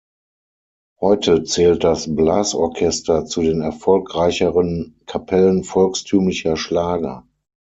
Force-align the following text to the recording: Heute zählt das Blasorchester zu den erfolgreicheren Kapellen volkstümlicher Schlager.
Heute 0.99 1.43
zählt 1.43 1.83
das 1.83 2.15
Blasorchester 2.15 3.27
zu 3.27 3.43
den 3.43 3.61
erfolgreicheren 3.61 4.99
Kapellen 5.05 5.63
volkstümlicher 5.63 6.57
Schlager. 6.57 7.27